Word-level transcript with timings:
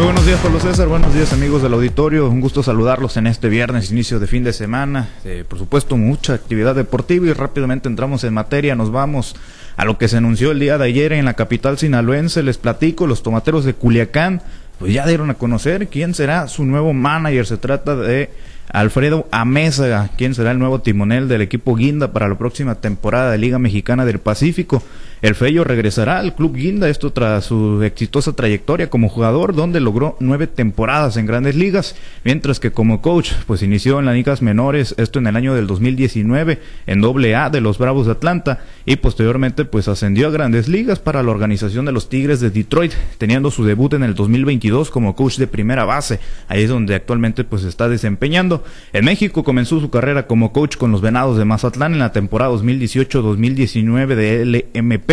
Muy 0.00 0.06
buenos 0.06 0.24
días, 0.24 0.40
Pablo 0.40 0.58
César. 0.60 0.88
Buenos 0.88 1.12
días, 1.12 1.30
amigos 1.34 1.62
del 1.62 1.74
auditorio. 1.74 2.26
Un 2.26 2.40
gusto 2.40 2.62
saludarlos 2.62 3.18
en 3.18 3.26
este 3.26 3.50
viernes, 3.50 3.90
inicio 3.90 4.18
de 4.18 4.26
fin 4.26 4.42
de 4.42 4.54
semana. 4.54 5.10
Eh, 5.26 5.44
por 5.46 5.58
supuesto, 5.58 5.98
mucha 5.98 6.32
actividad 6.32 6.74
deportiva 6.74 7.26
y 7.26 7.34
rápidamente 7.34 7.86
entramos 7.86 8.24
en 8.24 8.32
materia. 8.32 8.74
Nos 8.74 8.90
vamos 8.90 9.36
a 9.76 9.84
lo 9.84 9.98
que 9.98 10.08
se 10.08 10.16
anunció 10.16 10.52
el 10.52 10.58
día 10.58 10.78
de 10.78 10.86
ayer 10.86 11.12
en 11.12 11.26
la 11.26 11.34
capital 11.34 11.76
sinaloense. 11.76 12.42
Les 12.42 12.56
platico, 12.56 13.06
los 13.06 13.22
tomateros 13.22 13.66
de 13.66 13.74
Culiacán, 13.74 14.40
pues 14.78 14.94
ya 14.94 15.06
dieron 15.06 15.28
a 15.28 15.34
conocer 15.34 15.88
quién 15.88 16.14
será 16.14 16.48
su 16.48 16.64
nuevo 16.64 16.94
manager. 16.94 17.44
Se 17.44 17.58
trata 17.58 17.94
de 17.94 18.30
Alfredo 18.72 19.28
Amesa, 19.30 20.08
quien 20.16 20.34
será 20.34 20.52
el 20.52 20.58
nuevo 20.58 20.80
timonel 20.80 21.28
del 21.28 21.42
equipo 21.42 21.76
Guinda 21.76 22.10
para 22.10 22.26
la 22.26 22.38
próxima 22.38 22.76
temporada 22.76 23.32
de 23.32 23.36
Liga 23.36 23.58
Mexicana 23.58 24.06
del 24.06 24.18
Pacífico. 24.18 24.82
El 25.22 25.34
Fello 25.34 25.64
regresará 25.64 26.18
al 26.18 26.34
Club 26.34 26.56
Guinda, 26.56 26.88
esto 26.88 27.12
tras 27.12 27.44
su 27.44 27.82
exitosa 27.82 28.32
trayectoria 28.32 28.88
como 28.88 29.10
jugador, 29.10 29.54
donde 29.54 29.78
logró 29.78 30.16
nueve 30.18 30.46
temporadas 30.46 31.18
en 31.18 31.26
grandes 31.26 31.56
ligas, 31.56 31.94
mientras 32.24 32.58
que 32.58 32.70
como 32.70 33.02
coach, 33.02 33.32
pues 33.46 33.62
inició 33.62 33.98
en 33.98 34.06
las 34.06 34.14
ligas 34.14 34.40
menores, 34.40 34.94
esto 34.96 35.18
en 35.18 35.26
el 35.26 35.36
año 35.36 35.54
del 35.54 35.66
2019, 35.66 36.58
en 36.86 37.00
doble 37.02 37.36
A 37.36 37.50
de 37.50 37.60
los 37.60 37.76
Bravos 37.76 38.06
de 38.06 38.12
Atlanta, 38.12 38.60
y 38.86 38.96
posteriormente 38.96 39.66
pues 39.66 39.88
ascendió 39.88 40.26
a 40.26 40.30
grandes 40.30 40.68
ligas 40.68 41.00
para 41.00 41.22
la 41.22 41.32
organización 41.32 41.84
de 41.84 41.92
los 41.92 42.08
Tigres 42.08 42.40
de 42.40 42.48
Detroit, 42.48 42.94
teniendo 43.18 43.50
su 43.50 43.62
debut 43.66 43.92
en 43.92 44.04
el 44.04 44.14
2022 44.14 44.90
como 44.90 45.14
coach 45.14 45.36
de 45.36 45.46
primera 45.46 45.84
base, 45.84 46.18
ahí 46.48 46.62
es 46.62 46.70
donde 46.70 46.94
actualmente 46.94 47.44
pues 47.44 47.64
está 47.64 47.90
desempeñando. 47.90 48.64
En 48.94 49.04
México 49.04 49.44
comenzó 49.44 49.80
su 49.80 49.90
carrera 49.90 50.26
como 50.26 50.54
coach 50.54 50.78
con 50.78 50.92
los 50.92 51.02
Venados 51.02 51.36
de 51.36 51.44
Mazatlán 51.44 51.92
en 51.92 51.98
la 51.98 52.12
temporada 52.12 52.50
2018-2019 52.52 54.14
de 54.14 54.64
LMP 54.72 55.09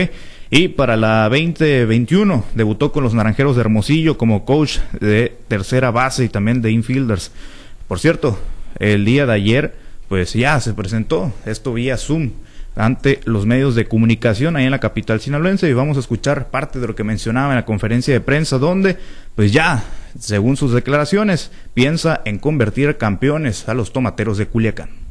y 0.49 0.69
para 0.69 0.95
la 0.95 1.29
2021 1.29 2.45
debutó 2.55 2.91
con 2.91 3.03
los 3.03 3.13
Naranjeros 3.13 3.55
de 3.55 3.61
Hermosillo 3.61 4.17
como 4.17 4.45
coach 4.45 4.79
de 4.99 5.35
tercera 5.47 5.91
base 5.91 6.23
y 6.23 6.29
también 6.29 6.61
de 6.61 6.71
infielders. 6.71 7.31
Por 7.87 7.99
cierto, 7.99 8.39
el 8.79 9.05
día 9.05 9.25
de 9.25 9.33
ayer 9.33 9.75
pues 10.07 10.33
ya 10.33 10.59
se 10.61 10.73
presentó 10.73 11.33
esto 11.45 11.73
vía 11.73 11.97
Zoom 11.97 12.31
ante 12.75 13.19
los 13.25 13.45
medios 13.45 13.75
de 13.75 13.87
comunicación 13.87 14.55
ahí 14.55 14.65
en 14.65 14.71
la 14.71 14.79
capital 14.79 15.19
sinaloense 15.19 15.67
y 15.67 15.73
vamos 15.73 15.97
a 15.97 15.99
escuchar 15.99 16.49
parte 16.49 16.79
de 16.79 16.87
lo 16.87 16.95
que 16.95 17.03
mencionaba 17.03 17.49
en 17.49 17.55
la 17.55 17.65
conferencia 17.65 18.13
de 18.13 18.21
prensa 18.21 18.57
donde 18.57 18.97
pues 19.35 19.51
ya 19.51 19.83
según 20.19 20.57
sus 20.57 20.73
declaraciones 20.73 21.51
piensa 21.73 22.21
en 22.23 22.39
convertir 22.39 22.97
campeones 22.97 23.67
a 23.67 23.73
los 23.73 23.91
tomateros 23.91 24.37
de 24.37 24.47
Culiacán. 24.47 25.06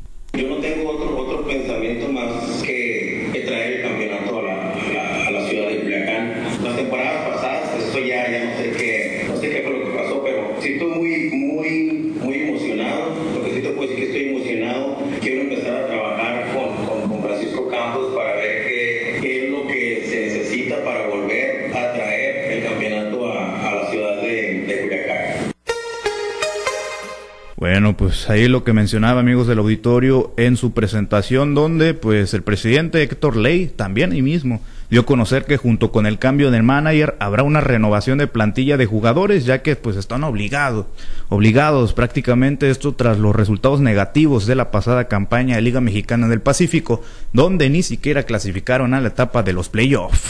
Bueno, 27.69 27.97
pues 27.97 28.31
ahí 28.31 28.47
lo 28.47 28.62
que 28.62 28.72
mencionaba 28.72 29.19
amigos 29.19 29.48
del 29.48 29.59
auditorio 29.59 30.33
en 30.36 30.56
su 30.56 30.70
presentación 30.70 31.56
donde 31.56 31.95
pues 31.95 32.33
el 32.33 32.42
presidente 32.45 33.03
Héctor 33.03 33.36
Ley 33.36 33.67
también 33.67 34.12
ahí 34.12 34.23
mismo 34.23 34.61
dio 34.89 35.00
a 35.00 35.05
conocer 35.05 35.47
que 35.47 35.56
junto 35.56 35.91
con 35.91 36.06
el 36.06 36.20
cambio 36.20 36.53
del 36.53 36.62
manager 36.62 37.17
habrá 37.19 37.42
una 37.42 37.61
renovación 37.61 38.19
de 38.19 38.28
plantilla 38.28 38.77
de 38.77 38.86
jugadores 38.86 39.47
ya 39.47 39.62
que 39.62 39.75
pues 39.75 39.97
están 39.97 40.23
obligados, 40.23 40.86
obligados 41.28 41.92
prácticamente 41.92 42.70
esto 42.70 42.95
tras 42.95 43.19
los 43.19 43.34
resultados 43.34 43.80
negativos 43.80 44.47
de 44.47 44.55
la 44.55 44.70
pasada 44.70 45.08
campaña 45.08 45.56
de 45.56 45.62
Liga 45.62 45.80
Mexicana 45.80 46.28
del 46.28 46.42
Pacífico 46.42 47.03
donde 47.33 47.69
ni 47.69 47.83
siquiera 47.83 48.23
clasificaron 48.23 48.95
a 48.95 49.01
la 49.01 49.08
etapa 49.08 49.42
de 49.42 49.52
los 49.52 49.70
playoffs. 49.70 50.23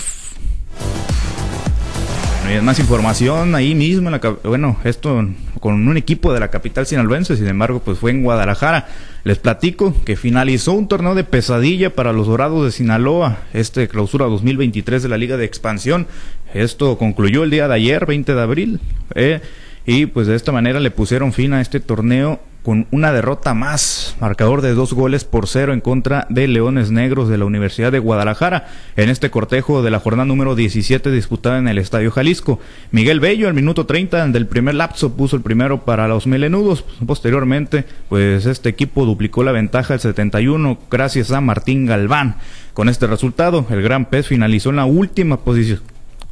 Bueno, 2.45 2.63
y 2.63 2.65
más 2.65 2.79
información 2.79 3.55
ahí 3.55 3.75
mismo, 3.75 4.09
en 4.09 4.13
la, 4.13 4.37
bueno, 4.43 4.79
esto 4.85 5.23
con 5.61 5.89
un 5.89 5.97
equipo 5.97 6.33
de 6.33 6.41
la 6.41 6.49
capital 6.49 6.87
sinaloense, 6.87 7.37
sin 7.37 7.47
embargo, 7.47 7.81
pues 7.85 7.99
fue 7.99 8.11
en 8.11 8.23
Guadalajara. 8.23 8.89
Les 9.25 9.39
platico 9.39 9.95
que 10.05 10.17
finalizó 10.17 10.73
un 10.73 10.89
torneo 10.89 11.15
de 11.15 11.25
pesadilla 11.25 11.95
para 11.95 12.13
los 12.13 12.27
Dorados 12.27 12.65
de 12.65 12.73
Sinaloa, 12.73 13.39
este 13.53 13.89
clausura 13.89 14.27
2023 14.27 15.03
de 15.03 15.09
la 15.09 15.19
Liga 15.19 15.37
de 15.37 15.45
Expansión. 15.45 16.07
Esto 16.55 16.99
concluyó 16.99 17.45
el 17.45 17.51
día 17.51 17.69
de 17.69 17.75
ayer, 17.75 18.07
20 18.07 18.35
de 18.35 18.41
abril, 18.41 18.81
eh, 19.15 19.41
y 19.85 20.07
pues 20.07 20.27
de 20.27 20.37
esta 20.37 20.53
manera 20.53 20.81
le 20.81 20.91
pusieron 20.91 21.33
fin 21.33 21.53
a 21.53 21.61
este 21.61 21.81
torneo 21.81 22.41
con 22.67 22.89
una 22.91 23.13
derrota 23.13 23.55
más, 23.55 24.17
marcador 24.21 24.61
de 24.61 24.75
dos 24.75 24.93
goles 24.93 25.25
por 25.25 25.47
cero 25.47 25.73
en 25.73 25.81
contra 25.81 26.27
de 26.31 26.49
Leones 26.49 26.91
Negros 26.91 27.29
de 27.29 27.39
la 27.39 27.45
Universidad 27.45 27.93
de 27.93 28.01
Guadalajara, 28.01 28.67
en 28.97 29.09
este 29.09 29.31
cortejo 29.31 29.85
de 29.85 29.93
la 29.93 30.01
jornada 30.01 30.25
número 30.25 30.57
17 30.57 31.13
disputada 31.13 31.61
en 31.61 31.69
el 31.69 31.79
Estadio 31.79 32.11
Jalisco. 32.11 32.59
Miguel 32.91 33.21
Bello 33.21 33.47
al 33.47 33.55
minuto 33.55 33.87
30 33.87 34.27
del 34.31 34.49
primer 34.49 34.75
lapso 34.75 35.13
puso 35.13 35.37
el 35.37 35.43
primero 35.43 35.85
para 35.85 36.09
los 36.09 36.27
melenudos, 36.27 36.85
posteriormente 37.07 37.85
pues 38.09 38.47
este 38.47 38.69
equipo 38.69 39.07
duplicó 39.07 39.45
la 39.45 39.53
ventaja 39.53 39.95
al 39.95 40.01
71 40.01 40.77
gracias 40.91 41.31
a 41.31 41.41
Martín 41.41 41.87
Galván. 41.87 42.35
Con 42.75 42.89
este 42.89 43.07
resultado, 43.07 43.65
el 43.71 43.81
Gran 43.81 44.07
Pez 44.07 44.27
finalizó 44.27 44.71
en 44.71 44.77
la 44.77 44.87
última 44.87 45.37
posición 45.37 45.83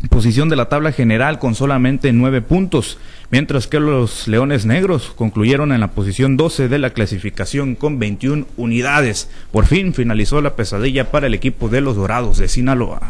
posición 0.09 0.48
de 0.48 0.56
la 0.56 0.69
tabla 0.69 0.92
general 0.92 1.38
con 1.38 1.54
solamente 1.54 2.12
nueve 2.12 2.42
puntos, 2.42 2.98
mientras 3.31 3.66
que 3.66 3.81
los 3.81 4.28
Leones 4.28 4.66
Negros 4.66 5.12
concluyeron 5.16 5.72
en 5.72 5.81
la 5.81 5.92
posición 5.92 6.37
12 6.37 6.69
de 6.69 6.78
la 6.78 6.91
clasificación 6.91 7.75
con 7.75 7.98
21 7.98 8.47
unidades. 8.56 9.28
Por 9.50 9.66
fin 9.66 9.94
finalizó 9.94 10.41
la 10.41 10.56
pesadilla 10.56 11.10
para 11.10 11.26
el 11.26 11.34
equipo 11.34 11.69
de 11.69 11.81
los 11.81 11.97
Dorados 11.97 12.38
de 12.38 12.48
Sinaloa. 12.48 13.00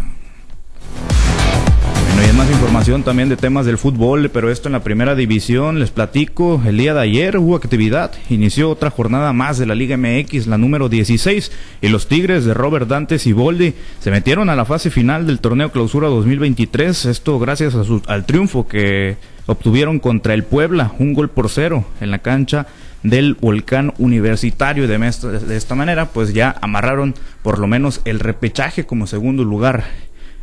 Más 2.36 2.50
información 2.50 3.04
también 3.04 3.28
de 3.28 3.36
temas 3.36 3.64
del 3.64 3.78
fútbol, 3.78 4.28
pero 4.28 4.50
esto 4.50 4.68
en 4.68 4.72
la 4.72 4.82
primera 4.82 5.14
división 5.14 5.78
les 5.78 5.90
platico. 5.90 6.60
El 6.66 6.78
día 6.78 6.92
de 6.92 7.00
ayer 7.00 7.38
hubo 7.38 7.54
actividad, 7.54 8.12
inició 8.28 8.70
otra 8.70 8.90
jornada 8.90 9.32
más 9.32 9.56
de 9.56 9.66
la 9.66 9.76
Liga 9.76 9.96
MX, 9.96 10.48
la 10.48 10.58
número 10.58 10.88
16, 10.88 11.52
y 11.80 11.88
los 11.88 12.08
Tigres 12.08 12.44
de 12.44 12.52
Robert 12.52 12.88
Dantes 12.88 13.28
y 13.28 13.32
Boldi 13.32 13.74
se 14.00 14.10
metieron 14.10 14.50
a 14.50 14.56
la 14.56 14.64
fase 14.64 14.90
final 14.90 15.28
del 15.28 15.38
torneo 15.38 15.70
Clausura 15.70 16.08
2023. 16.08 17.04
Esto 17.04 17.38
gracias 17.38 17.76
a 17.76 17.84
su, 17.84 18.02
al 18.08 18.26
triunfo 18.26 18.66
que 18.66 19.16
obtuvieron 19.46 20.00
contra 20.00 20.34
el 20.34 20.42
Puebla, 20.42 20.92
un 20.98 21.14
gol 21.14 21.30
por 21.30 21.48
cero 21.48 21.86
en 22.00 22.10
la 22.10 22.18
cancha 22.18 22.66
del 23.04 23.34
volcán 23.34 23.94
universitario 23.98 24.88
de, 24.88 24.98
de 24.98 25.56
esta 25.56 25.74
manera 25.74 26.06
pues 26.06 26.34
ya 26.34 26.56
amarraron 26.62 27.14
por 27.42 27.58
lo 27.58 27.66
menos 27.66 28.00
el 28.06 28.18
repechaje 28.18 28.86
como 28.86 29.06
segundo 29.06 29.44
lugar 29.44 29.84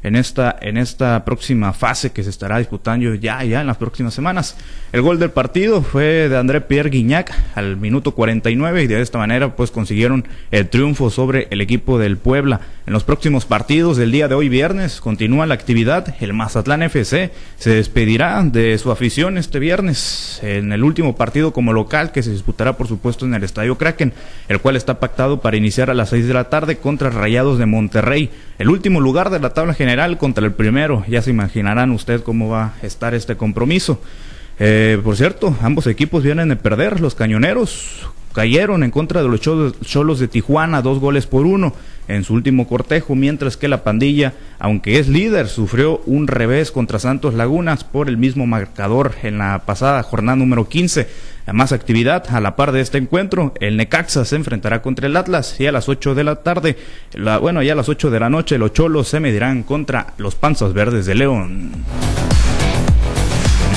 en 0.04 0.16
esta, 0.16 0.56
en 0.62 0.78
esta 0.78 1.24
próxima 1.26 1.74
fase 1.74 2.12
que 2.12 2.24
se 2.24 2.30
estará 2.30 2.58
disputando 2.58 3.14
ya, 3.16 3.44
ya 3.44 3.62
en 3.62 3.68
las 3.68 3.78
próximas 3.78 4.14
semanas. 4.14 4.58
El 4.92 5.02
gol 5.02 5.20
del 5.20 5.30
partido 5.30 5.82
fue 5.82 6.28
de 6.28 6.38
André 6.38 6.62
Pierre 6.62 6.90
Guignac 6.90 7.32
al 7.56 7.78
minuto 7.78 8.14
49 8.14 8.84
y 8.84 8.88
de 8.88 9.02
esta 9.02 9.18
manera 9.18 9.56
pues 9.56 9.72
consiguieron 9.72 10.26
el 10.52 10.70
triunfo 10.70 11.10
sobre 11.10 11.48
el 11.52 11.62
equipo 11.62 12.00
del 12.00 12.18
Puebla. 12.18 12.62
En 12.88 12.94
los 12.94 13.04
próximos 13.04 13.46
partidos 13.46 13.96
del 13.98 14.12
día 14.12 14.28
de 14.28 14.36
hoy 14.36 14.50
viernes 14.50 15.00
continúa 15.00 15.46
la 15.46 15.54
actividad. 15.54 16.16
El 16.20 16.34
Mazatlán 16.34 16.84
FC 16.84 17.32
se 17.58 17.70
despedirá 17.70 18.42
de 18.44 18.78
su 18.80 18.92
afición 18.92 19.38
este 19.38 19.60
viernes 19.60 20.40
en 20.42 20.74
el 20.74 20.84
último 20.84 21.16
partido 21.16 21.54
como 21.54 21.74
local 21.74 22.12
que 22.12 22.24
se 22.24 22.32
disputará 22.32 22.76
por 22.76 22.88
supuesto 22.88 23.26
en 23.26 23.34
el 23.34 23.44
Estadio 23.44 23.78
Kraken, 23.78 24.14
el 24.50 24.60
cual 24.60 24.76
está 24.76 25.00
pactado 25.00 25.42
para 25.42 25.58
iniciar 25.58 25.90
a 25.90 25.94
las 25.94 26.10
6 26.10 26.28
de 26.28 26.34
la 26.34 26.50
tarde 26.50 26.78
contra 26.78 27.12
Rayados 27.12 27.60
de 27.60 27.66
Monterrey. 27.66 28.30
El 28.58 28.70
último 28.70 29.00
lugar 29.00 29.30
de 29.30 29.40
la 29.40 29.52
tabla 29.52 29.74
general 29.74 29.91
general 29.92 30.18
contra 30.18 30.46
el 30.46 30.54
primero. 30.54 31.04
Ya 31.10 31.22
se 31.22 31.32
imaginarán 31.32 31.92
usted 31.92 32.24
cómo 32.24 32.48
va 32.48 32.76
a 32.82 32.86
estar 32.86 33.14
este 33.14 33.36
compromiso. 33.36 34.02
Eh, 34.58 34.98
por 35.04 35.18
cierto, 35.18 35.54
ambos 35.62 35.86
equipos 35.86 36.24
vienen 36.24 36.48
de 36.48 36.56
perder. 36.56 37.02
Los 37.02 37.14
cañoneros 37.14 38.08
cayeron 38.34 38.84
en 38.84 38.92
contra 38.92 39.22
de 39.22 39.30
los 39.30 39.42
cholos 39.42 40.20
de 40.20 40.28
Tijuana, 40.28 40.82
dos 40.82 41.00
goles 41.00 41.28
por 41.28 41.46
uno 41.46 41.74
en 42.08 42.24
su 42.24 42.34
último 42.34 42.68
cortejo, 42.68 43.16
mientras 43.16 43.58
que 43.58 43.68
la 43.68 43.84
pandilla, 43.84 44.34
aunque 44.60 45.00
es 45.00 45.08
líder, 45.08 45.48
sufrió 45.48 46.02
un 46.06 46.28
revés 46.28 46.72
contra 46.72 47.00
Santos 47.00 47.34
Lagunas 47.34 47.84
por 47.84 48.10
el 48.10 48.18
mismo 48.18 48.46
marcador 48.46 49.14
en 49.24 49.38
la 49.38 49.60
pasada 49.66 50.04
jornada 50.04 50.36
número 50.36 50.68
15. 50.68 51.08
A 51.48 51.54
más 51.54 51.72
actividad, 51.72 52.24
a 52.30 52.40
la 52.40 52.56
par 52.56 52.72
de 52.72 52.82
este 52.82 52.98
encuentro, 52.98 53.54
el 53.60 53.78
Necaxa 53.78 54.26
se 54.26 54.36
enfrentará 54.36 54.82
contra 54.82 55.08
el 55.08 55.18
Atlas 55.18 55.60
y 55.60 55.66
a 55.66 55.72
las 55.72 55.90
8 55.90 56.14
de 56.14 56.24
la 56.24 56.36
tarde, 56.38 56.78
bueno, 57.42 57.64
ya 57.64 57.74
a 57.74 57.76
las 57.76 57.90
8 57.90 58.12
de 58.12 58.20
la 58.20 58.30
noche, 58.30 58.58
los 58.58 58.74
Cholos 58.74 59.08
se 59.08 59.20
medirán 59.20 59.64
contra 59.64 60.14
los 60.18 60.36
Panzas 60.36 60.74
Verdes 60.74 61.06
de 61.06 61.16
León 61.16 61.72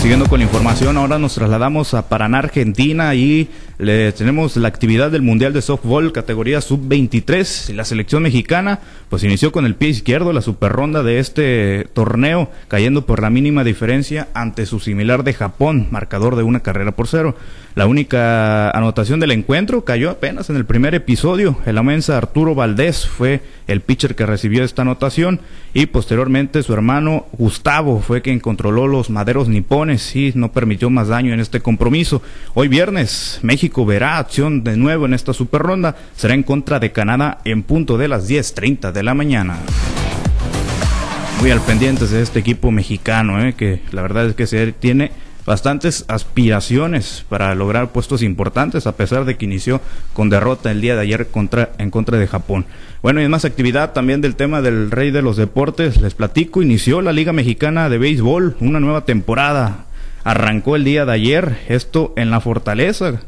siguiendo 0.04 0.26
con 0.26 0.38
la 0.38 0.44
información, 0.44 0.98
ahora 0.98 1.18
nos 1.18 1.34
trasladamos 1.34 1.94
a 1.94 2.10
Paraná, 2.10 2.40
Argentina 2.40 3.14
y 3.14 3.48
le 3.78 4.12
tenemos 4.12 4.54
la 4.58 4.68
actividad 4.68 5.10
del 5.10 5.22
Mundial 5.22 5.54
de 5.54 5.62
Softball 5.62 6.12
categoría 6.12 6.60
sub-23. 6.60 7.72
La 7.72 7.86
selección 7.86 8.22
mexicana 8.22 8.80
pues 9.08 9.24
inició 9.24 9.50
con 9.50 9.64
el 9.64 9.76
pie 9.76 9.88
izquierdo 9.88 10.34
la 10.34 10.42
super 10.42 10.72
ronda 10.72 11.02
de 11.02 11.20
este 11.20 11.88
torneo, 11.94 12.50
cayendo 12.68 13.06
por 13.06 13.22
la 13.22 13.30
mínima 13.30 13.64
diferencia 13.64 14.28
ante 14.34 14.66
su 14.66 14.78
similar 14.78 15.24
de 15.24 15.32
Japón, 15.32 15.88
marcador 15.90 16.36
de 16.36 16.42
una 16.42 16.60
carrera 16.60 16.92
por 16.92 17.08
cero. 17.08 17.34
La 17.74 17.86
única 17.88 18.70
anotación 18.70 19.18
del 19.18 19.32
encuentro 19.32 19.84
cayó 19.84 20.08
apenas 20.08 20.48
en 20.48 20.54
el 20.54 20.64
primer 20.64 20.94
episodio. 20.94 21.58
El 21.66 21.76
amensa 21.76 22.16
Arturo 22.16 22.54
Valdés 22.54 23.08
fue 23.08 23.40
el 23.66 23.80
pitcher 23.80 24.14
que 24.14 24.26
recibió 24.26 24.62
esta 24.62 24.82
anotación 24.82 25.40
y 25.72 25.86
posteriormente 25.86 26.62
su 26.62 26.72
hermano 26.72 27.26
Gustavo 27.32 28.00
fue 28.00 28.22
quien 28.22 28.38
controló 28.38 28.86
los 28.86 29.10
maderos 29.10 29.48
nipones 29.48 30.14
y 30.14 30.30
no 30.36 30.52
permitió 30.52 30.88
más 30.88 31.08
daño 31.08 31.34
en 31.34 31.40
este 31.40 31.58
compromiso. 31.58 32.22
Hoy 32.54 32.68
viernes 32.68 33.40
México 33.42 33.84
verá 33.84 34.18
acción 34.18 34.62
de 34.62 34.76
nuevo 34.76 35.06
en 35.06 35.14
esta 35.14 35.32
super 35.32 35.62
ronda. 35.62 35.96
Será 36.14 36.34
en 36.34 36.44
contra 36.44 36.78
de 36.78 36.92
Canadá 36.92 37.38
en 37.44 37.64
punto 37.64 37.98
de 37.98 38.06
las 38.06 38.30
10.30 38.30 38.92
de 38.92 39.02
la 39.02 39.14
mañana 39.14 39.58
muy 41.40 41.50
al 41.50 41.60
pendientes 41.60 42.10
de 42.10 42.22
este 42.22 42.38
equipo 42.38 42.70
mexicano, 42.70 43.44
¿eh? 43.44 43.54
que 43.54 43.80
la 43.90 44.00
verdad 44.00 44.26
es 44.28 44.34
que 44.34 44.46
se 44.46 44.72
tiene 44.72 45.10
bastantes 45.46 46.04
aspiraciones 46.08 47.24
para 47.28 47.54
lograr 47.54 47.90
puestos 47.90 48.22
importantes, 48.22 48.86
a 48.86 48.96
pesar 48.96 49.24
de 49.24 49.36
que 49.36 49.44
inició 49.44 49.80
con 50.12 50.30
derrota 50.30 50.70
el 50.70 50.80
día 50.80 50.94
de 50.94 51.02
ayer 51.02 51.26
contra, 51.28 51.70
en 51.78 51.90
contra 51.90 52.18
de 52.18 52.26
Japón. 52.26 52.66
Bueno, 53.02 53.22
y 53.22 53.28
más 53.28 53.44
actividad 53.44 53.92
también 53.92 54.20
del 54.20 54.36
tema 54.36 54.62
del 54.62 54.90
rey 54.90 55.10
de 55.10 55.22
los 55.22 55.36
deportes, 55.36 56.00
les 56.00 56.14
platico, 56.14 56.62
inició 56.62 57.02
la 57.02 57.12
Liga 57.12 57.32
Mexicana 57.32 57.88
de 57.88 57.98
Béisbol, 57.98 58.56
una 58.60 58.80
nueva 58.80 59.04
temporada. 59.04 59.86
Arrancó 60.24 60.76
el 60.76 60.84
día 60.84 61.04
de 61.04 61.12
ayer, 61.12 61.58
esto 61.68 62.14
en 62.16 62.30
la 62.30 62.40
Fortaleza, 62.40 63.20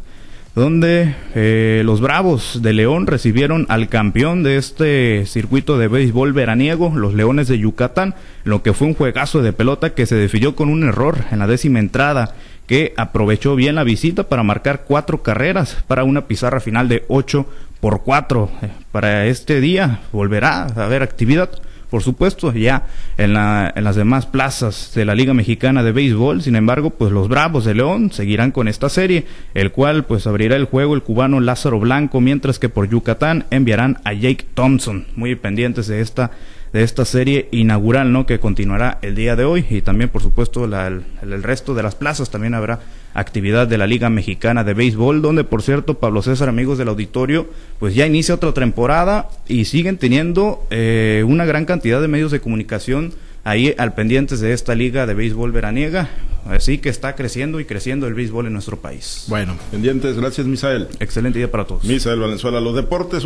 donde 0.56 1.14
eh, 1.35 1.82
los 1.85 2.00
Bravos 2.00 2.61
de 2.62 2.73
León 2.73 3.06
recibieron 3.06 3.67
al 3.69 3.91
campeón 3.91 4.43
de 4.43 4.56
este 4.56 5.26
circuito 5.26 5.76
de 5.76 5.87
béisbol 5.87 6.32
veraniego, 6.32 6.94
los 6.97 7.12
Leones 7.12 7.47
de 7.47 7.58
Yucatán, 7.58 8.14
lo 8.43 8.62
que 8.62 8.73
fue 8.73 8.88
un 8.88 8.94
juegazo 8.94 9.43
de 9.43 9.53
pelota 9.53 9.93
que 9.93 10.06
se 10.06 10.14
definió 10.14 10.56
con 10.56 10.70
un 10.70 10.82
error 10.85 11.19
en 11.31 11.41
la 11.41 11.47
décima 11.47 11.79
entrada, 11.79 12.35
que 12.67 12.94
aprovechó 12.97 13.55
bien 13.55 13.75
la 13.75 13.85
visita 13.85 14.31
para 14.31 14.43
marcar 14.43 14.85
cuatro 14.88 15.23
carreras 15.23 15.76
para 15.87 16.05
una 16.05 16.26
pizarra 16.26 16.59
final 16.59 16.88
de 16.88 17.05
ocho 17.09 17.44
por 17.81 18.02
cuatro. 18.02 18.50
Eh, 18.62 18.70
para 18.93 19.26
este 19.26 19.61
día 19.61 20.00
volverá 20.11 20.62
a 20.75 20.85
haber 20.87 21.02
actividad 21.02 21.50
por 21.91 22.03
supuesto, 22.03 22.53
ya 22.53 22.87
en, 23.17 23.33
la, 23.33 23.73
en, 23.75 23.85
las 23.85 23.97
demás 23.97 24.27
plazas 24.27 24.93
de 24.94 25.05
la 25.05 25.15
Liga 25.15 25.35
Mexicana 25.35 25.83
de 25.83 25.93
Béisbol. 25.93 26.43
Sin 26.43 26.56
embargo, 26.56 26.91
pues 26.91 27.12
los 27.12 27.29
Bravos 27.29 27.65
de 27.65 27.75
León 27.75 28.11
seguirán 28.12 28.50
con 28.50 28.69
esta 28.69 28.88
serie, 28.88 29.27
el 29.55 29.73
cual 29.73 30.05
pues 30.05 30.27
abrirá 30.27 30.56
el 30.56 30.65
juego 30.65 30.94
el 30.94 31.03
cubano 31.03 31.41
Lázaro 31.41 31.79
Blanco, 31.79 32.21
mientras 32.21 32.59
que 32.59 32.69
por 32.69 32.88
Yucatán 32.88 33.44
enviarán 33.50 33.99
a 34.05 34.12
Jake 34.12 34.47
Thompson. 34.55 35.06
Muy 35.15 35.35
pendientes 35.37 35.87
de 35.87 36.00
esta 36.00 36.33
de 36.72 36.82
esta 36.82 37.04
serie 37.04 37.48
inaugural, 37.52 38.12
¿no? 38.12 38.26
Que 38.26 38.38
continuará 38.38 38.98
el 39.02 39.14
día 39.14 39.36
de 39.36 39.44
hoy 39.44 39.64
y 39.70 39.82
también, 39.82 40.10
por 40.10 40.22
supuesto, 40.22 40.64
el, 40.64 41.02
el, 41.22 41.42
resto 41.42 41.74
de 41.74 41.82
las 41.82 41.94
plazas 41.94 42.30
también 42.30 42.54
habrá 42.54 42.80
actividad 43.14 43.66
de 43.66 43.78
la 43.78 43.86
Liga 43.86 44.10
Mexicana 44.10 44.62
de 44.62 44.74
Béisbol, 44.74 45.22
donde, 45.22 45.44
por 45.44 45.62
cierto, 45.62 45.94
Pablo 45.94 46.22
César, 46.22 46.48
amigos 46.48 46.78
del 46.78 46.88
auditorio, 46.88 47.48
pues 47.78 47.94
ya 47.94 48.06
inicia 48.06 48.34
otra 48.34 48.52
temporada 48.52 49.28
y 49.48 49.64
siguen 49.64 49.96
teniendo 49.96 50.66
eh, 50.70 51.24
una 51.26 51.44
gran 51.44 51.64
cantidad 51.64 52.00
de 52.00 52.08
medios 52.08 52.30
de 52.30 52.40
comunicación 52.40 53.14
ahí 53.46 53.74
al 53.78 53.94
pendientes 53.94 54.40
de 54.40 54.52
esta 54.52 54.74
liga 54.74 55.06
de 55.06 55.14
béisbol 55.14 55.52
veraniega. 55.52 56.10
Así 56.48 56.78
que 56.78 56.88
está 56.88 57.14
creciendo 57.16 57.58
y 57.58 57.64
creciendo 57.64 58.06
el 58.06 58.14
béisbol 58.14 58.46
en 58.46 58.52
nuestro 58.52 58.76
país. 58.76 59.24
Bueno, 59.28 59.56
pendientes, 59.70 60.16
gracias 60.16 60.46
Misael. 60.46 60.88
Excelente 61.00 61.38
día 61.38 61.50
para 61.50 61.64
todos. 61.64 61.84
Misael 61.84 62.20
Valenzuela, 62.20 62.60
los 62.60 62.74
deportes. 62.74 63.24